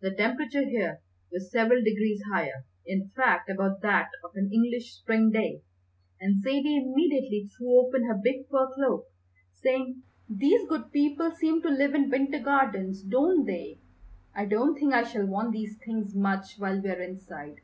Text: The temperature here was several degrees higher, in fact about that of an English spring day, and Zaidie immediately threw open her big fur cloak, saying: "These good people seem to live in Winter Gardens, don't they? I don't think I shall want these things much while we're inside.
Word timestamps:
The 0.00 0.10
temperature 0.10 0.64
here 0.64 1.02
was 1.30 1.52
several 1.52 1.78
degrees 1.80 2.20
higher, 2.32 2.64
in 2.84 3.10
fact 3.10 3.48
about 3.48 3.80
that 3.82 4.08
of 4.24 4.32
an 4.34 4.50
English 4.52 4.94
spring 4.96 5.30
day, 5.30 5.62
and 6.20 6.42
Zaidie 6.42 6.82
immediately 6.82 7.48
threw 7.56 7.78
open 7.78 8.06
her 8.06 8.20
big 8.20 8.48
fur 8.50 8.66
cloak, 8.74 9.06
saying: 9.52 10.02
"These 10.28 10.66
good 10.68 10.90
people 10.90 11.30
seem 11.30 11.62
to 11.62 11.68
live 11.68 11.94
in 11.94 12.10
Winter 12.10 12.40
Gardens, 12.40 13.04
don't 13.04 13.46
they? 13.46 13.78
I 14.34 14.46
don't 14.46 14.74
think 14.76 14.92
I 14.92 15.04
shall 15.04 15.26
want 15.26 15.52
these 15.52 15.78
things 15.78 16.12
much 16.12 16.56
while 16.58 16.82
we're 16.82 17.00
inside. 17.00 17.58